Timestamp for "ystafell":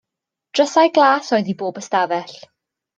1.85-2.37